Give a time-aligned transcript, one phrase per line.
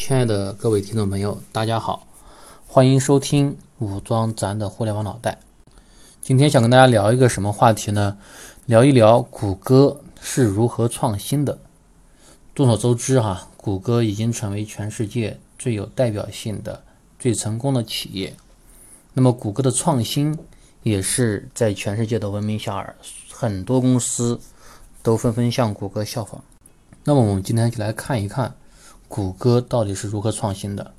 [0.00, 2.06] 亲爱的各位听众朋友，大家好，
[2.66, 5.38] 欢迎收听武装咱的互联网脑袋。
[6.22, 8.16] 今天想跟大家聊一个什么话题呢？
[8.64, 11.58] 聊一聊谷歌是如何创新的。
[12.54, 16.82] 众所周知，哈，谷歌已经成为全世界最有代表性的、
[17.18, 18.34] 最成功的企业。
[19.12, 20.36] 那么，谷歌的创新
[20.82, 22.90] 也是在全世界的闻名遐迩，
[23.30, 24.40] 很多公司
[25.02, 26.42] 都纷纷向谷歌效仿。
[27.04, 28.54] 那么，我们今天就来看一看。
[29.10, 30.92] 谷歌到底是如何创新的？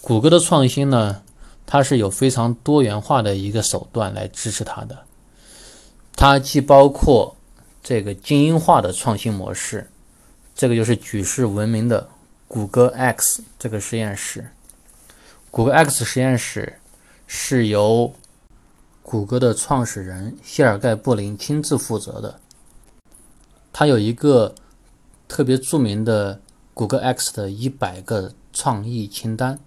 [0.00, 1.22] 谷歌的创新呢？
[1.66, 4.96] 它是有非常多元化的一个手段来支持它的。
[6.14, 7.34] 它既包括
[7.82, 9.90] 这个精英化的创新模式，
[10.54, 12.08] 这个就是举世闻名的
[12.46, 14.48] 谷歌 X 这个实验室。
[15.50, 16.78] 谷歌 X 实验室
[17.26, 18.14] 是由
[19.02, 22.38] 谷歌的创始人谢尔盖·布林亲自负责的。
[23.72, 24.54] 他有一个
[25.26, 26.40] 特别著名的。
[26.76, 29.58] 谷歌 X 的一百个创意清单，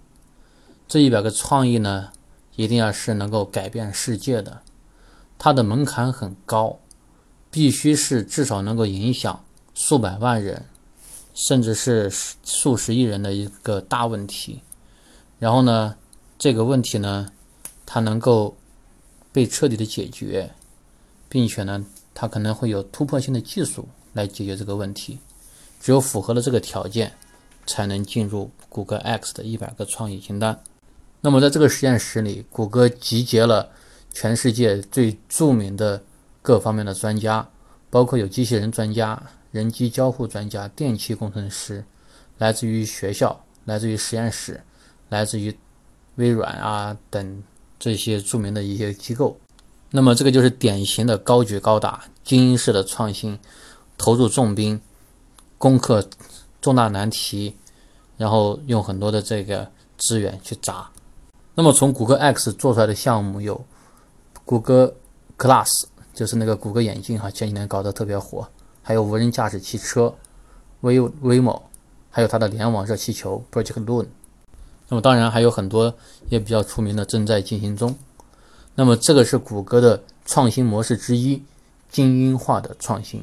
[0.86, 2.12] 这一百个创意呢，
[2.54, 4.62] 一定要是能够改变世界的。
[5.36, 6.78] 它的门槛很高，
[7.50, 10.66] 必须是至少能够影响数百万人，
[11.34, 12.08] 甚至是
[12.44, 14.62] 数十亿人的一个大问题。
[15.40, 15.96] 然后呢，
[16.38, 17.32] 这个问题呢，
[17.84, 18.56] 它能够
[19.32, 20.52] 被彻底的解决，
[21.28, 25.18] 并且呢，它可能会有突破性的技术来解决这个问题。
[25.80, 27.12] 只有符合了这个条件，
[27.66, 30.62] 才能进入谷歌 X 的一百个创意清单。
[31.22, 33.70] 那么，在这个实验室里，谷歌集结了
[34.12, 36.02] 全世界最著名的
[36.42, 37.48] 各方面的专家，
[37.88, 41.84] 包括有机器人专家、人机交互专家、电气工程师，
[42.38, 44.62] 来自于学校、来自于实验室、
[45.08, 45.56] 来自于
[46.16, 47.42] 微软啊等
[47.78, 49.38] 这些著名的一些机构。
[49.90, 53.38] 那么，这个就是典型的高举高打、精英式的创新，
[53.98, 54.80] 投入重兵。
[55.60, 56.02] 攻克
[56.62, 57.54] 重大难题，
[58.16, 60.90] 然后用很多的这个资源去砸。
[61.54, 63.62] 那么从谷歌 X 做出来的项目有
[64.46, 64.94] 谷歌
[65.36, 68.48] Glass，就是那个谷歌眼镜哈，前几年搞得特别火。
[68.82, 70.14] 还有无人驾驶汽车
[70.80, 71.60] Waymo，
[72.08, 74.06] 还有它的联网热气球 Project Loon。
[74.88, 75.94] 那么当然还有很多
[76.30, 77.94] 也比较出名的正在进行中。
[78.76, 81.42] 那么这个是谷歌的创新模式之一，
[81.90, 83.22] 精英化的创新。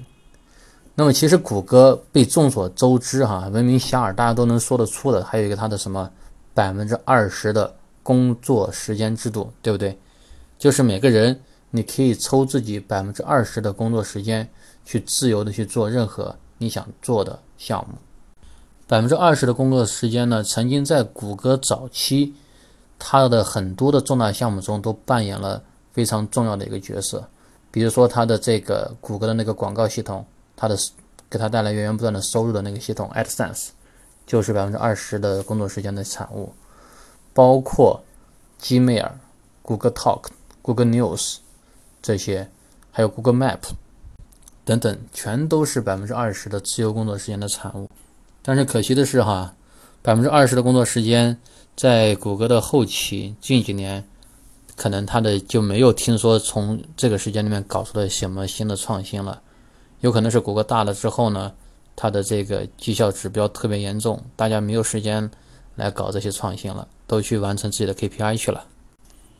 [0.99, 6.09] 那么其实谷歌被众所周知，哈，闻名遐迩，大家都能说得出的，还有一个它的什么
[6.55, 7.71] 百分之二十的
[8.01, 9.95] 工作时间制度，对不对？
[10.57, 14.49] 就是每个人你可以抽自己百分之二十的工作时间，
[14.85, 17.93] 去自由的去做任何你想做的项目。
[18.87, 22.33] 百分之二十的工作时间呢，曾经在谷歌早期，
[22.97, 25.61] 它的很多的重大项目中都扮演了
[25.93, 27.23] 非常重要的一个角色，
[27.69, 30.25] 比如说它的这个谷歌的那个广告系统。
[30.57, 30.77] 它的
[31.29, 33.67] 给它带来源源不断的收入的那个系统 AdSense，
[34.25, 36.51] 就是百分之二十的工作时间的产物，
[37.33, 38.01] 包括
[38.61, 39.11] Gmail、
[39.61, 40.29] Google Talk、
[40.61, 41.37] Google News
[42.01, 42.49] 这些，
[42.91, 43.59] 还有 Google Map
[44.65, 47.89] 等等，全都是百分之二十的自由工作时间的产物。
[48.41, 49.53] 但是可惜的是哈，
[50.01, 51.37] 百分之二十的工作时间
[51.75, 54.03] 在谷歌的后期近几年，
[54.75, 59.41] 可能它的就没有听说从这个时间里面搞出来什么新的创新了。
[60.01, 61.51] 有可能是谷歌大了之后呢，
[61.95, 65.29] 它的这个绩效指标特别严重，大家没有时间
[65.75, 68.63] 来搞这些创新了，都去完成自己的 KPI 去了。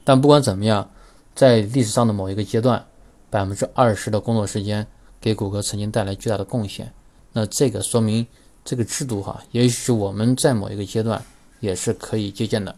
[0.03, 0.89] 但不管怎么样，
[1.35, 2.83] 在历史上的某一个阶段，
[3.29, 4.87] 百分之二十的工作时间
[5.21, 6.91] 给谷歌曾经带来巨大的贡献。
[7.33, 8.25] 那这个说明
[8.65, 11.23] 这个制度哈，也许我们在某一个阶段
[11.59, 12.75] 也是可以借鉴的。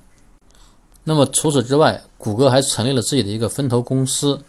[1.05, 4.43] 那么除此之外，谷歌还成立了自己的一个分投公司，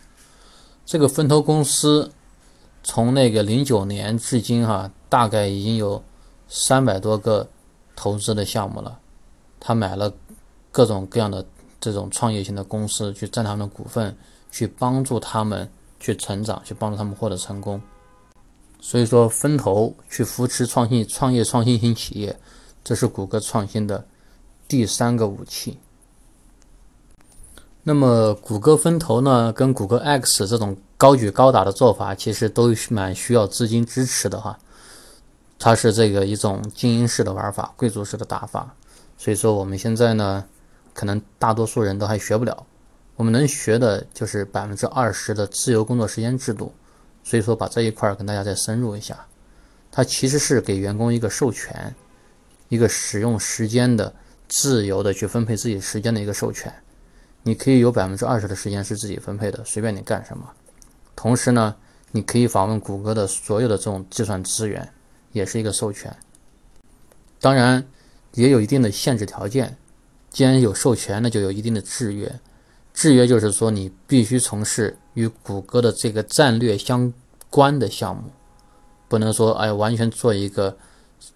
[0.84, 2.10] 这个分投公司。
[2.82, 6.02] 从那个零九年至今，哈，大概已经有
[6.48, 7.46] 三百多个
[7.94, 8.98] 投资的项目了。
[9.60, 10.10] 他买了
[10.72, 11.44] 各种各样的
[11.78, 14.16] 这种创业型的公司，去占他们的股份，
[14.50, 15.70] 去帮助他们
[16.00, 17.80] 去成长，去帮助他们获得成功。
[18.80, 22.34] 所以说，分投去扶持创新创业创新型企业，
[22.82, 24.02] 这是谷歌创新的
[24.66, 25.78] 第三个武器。
[27.82, 30.74] 那么，谷歌分投呢，跟谷歌 X 这种。
[31.00, 34.58] 高举高打的做法其实都蛮需要资金支持的哈，
[35.58, 38.76] 它是这个一种精英式的玩法，贵族式的打法，
[39.16, 40.44] 所以说我们现在呢，
[40.92, 42.66] 可能大多数人都还学不了，
[43.16, 46.70] 我们能学的就是百分之二十的自由工作时间制度，
[47.24, 49.26] 所以说把这一块儿跟大家再深入一下，
[49.90, 51.94] 它其实是给员工一个授权，
[52.68, 54.12] 一个使用时间的
[54.48, 56.70] 自由的去分配自己时间的一个授权，
[57.42, 60.44] 你可以有百分之二十的时间是自己分配的，随便你干什么。
[61.20, 61.76] 同时呢，
[62.12, 64.90] 你可以访问谷歌的所有的这种计算资源，
[65.32, 66.16] 也是一个授权。
[67.38, 67.86] 当然，
[68.32, 69.76] 也有一定的限制条件。
[70.30, 72.40] 既然有授权，那就有一定的制约。
[72.94, 77.12] 制约就是说，你必须从事与谷歌的这个战略相
[77.50, 78.30] 关的项目，
[79.06, 80.74] 不能说哎完全做一个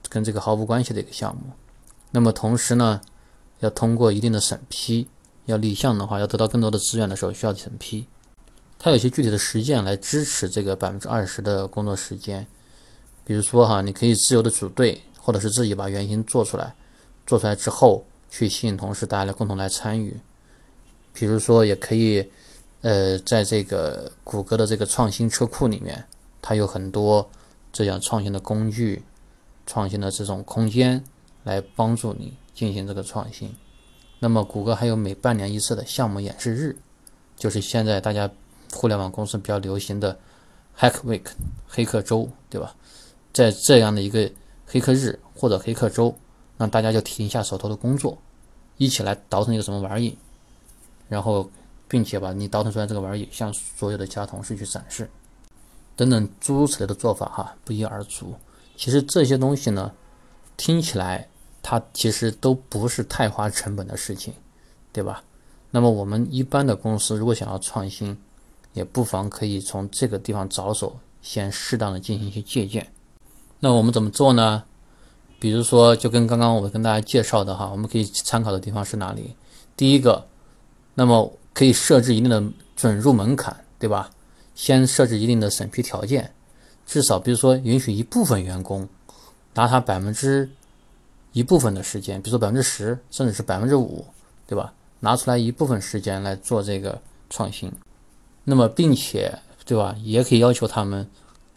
[0.08, 1.52] 跟这个毫无关系的一个项目。
[2.10, 3.02] 那么同时呢，
[3.60, 5.08] 要通过一定的审批，
[5.44, 8.06] 要立项的话，要得到更多的资源的时候需要审批。
[8.84, 12.46] 它有些具体的实践来支持这个百分之二十的工作时间，
[13.24, 16.74] 比如说哈，你可以自由的组队，或者是自己把原型做出来，
[17.26, 20.14] 做出来之后去吸引同事，大家来共同来参与。
[21.14, 22.30] 比如说，也可以，
[22.82, 26.04] 呃，在这个谷歌的这个创新车库里面，
[26.42, 27.26] 它有很多
[27.72, 29.02] 这样创新的工具、
[29.66, 31.02] 创新的这种空间，
[31.44, 33.50] 来帮助你进行这个创新。
[34.18, 36.76] 那么，谷歌还有每半年一次的项目演示日，
[37.34, 38.30] 就是现在大家
[38.72, 40.18] 互联网公司比较流行的
[40.78, 41.24] Hack Week
[41.66, 42.74] 黑客周，对吧？
[43.32, 44.30] 在这样的一个
[44.66, 46.16] 黑客日或者黑客周，
[46.56, 48.16] 让大家就停一下手头的工作，
[48.76, 50.16] 一起来倒腾一个什么玩意。
[51.08, 51.50] 然后，
[51.86, 55.08] 并且把你倒腾出来这个玩意向所有的其他同事去展示，
[55.94, 58.34] 等等诸如此类的做法哈，不一而足。
[58.76, 59.92] 其实这些东西呢，
[60.56, 61.28] 听起来
[61.62, 64.32] 它其实都不是太花成本的事情，
[64.92, 65.22] 对吧？
[65.70, 68.16] 那么我们一般的公司如果想要创新，
[68.74, 72.86] 也不妨可以从这个地方着手，先适当的进行一些借鉴。
[73.60, 74.62] 那我们怎么做呢？
[75.40, 79.34] 比如说，就跟刚刚我跟大家介绍的哈，我们可以参考的地方是哪里？
[79.74, 80.26] 第一个。
[80.96, 82.40] 那么可以设置一定的
[82.76, 84.08] 准入门槛，对吧？
[84.54, 86.32] 先设置一定的审批条件，
[86.86, 88.88] 至少比如说允许一部分员工
[89.54, 90.48] 拿他百分之
[91.32, 94.06] 一部分的时间，比如说百分之十，甚至是百分之五，
[94.46, 94.72] 对吧？
[95.00, 97.72] 拿出来一部分时间来做这个创新。
[98.44, 99.96] 那么并且，对吧？
[100.02, 101.08] 也可以要求他们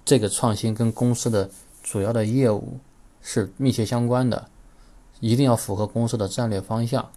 [0.05, 1.49] 这个创新跟公司的
[1.83, 2.79] 主要的业务
[3.21, 4.47] 是密切相关的，
[5.19, 7.07] 一定要符合公司的战略方向。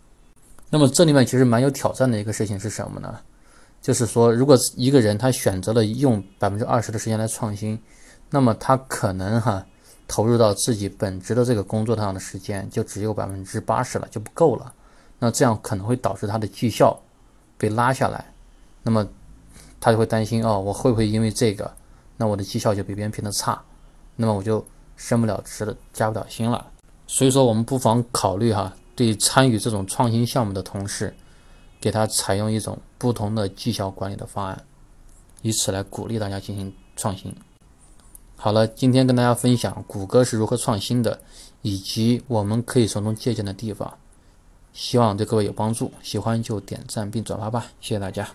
[0.71, 3.19] 那么这里面其实蛮有挑战的一个事情是什么呢？
[3.83, 7.81] 就是说，如果一个人他选择了用百分之二十的时间来创新，
[8.29, 9.65] 那么他可能哈
[10.07, 14.73] 投入到自己本职的这个工作上的时间就只有百分之八十了，就不够了。
[15.19, 17.01] 那这样可能会导致他的绩效
[17.57, 18.25] 被拉下来。
[18.83, 19.07] 那么
[19.81, 21.75] 他就会担心哦，我会不会因为这个，
[22.17, 23.61] 那我的绩效就比别人评的差，
[24.15, 24.65] 那么我就
[24.97, 26.65] 升不了职了，加不了薪了。
[27.07, 28.73] 所以说，我们不妨考虑哈。
[28.97, 31.15] 对参与这种创新项目的同事，
[31.81, 34.63] 给他采用一种不同的绩效管理的方案，
[35.41, 37.35] 以此来鼓励大家进行创新。
[38.37, 41.19] 好了，今天跟大家分享谷歌是如何创新的，
[41.63, 43.91] 以及我们可以从中借鉴的地方，
[44.75, 45.91] 希望对各位有帮助。
[46.03, 48.29] 喜欢就点赞并转发吧，谢谢大家。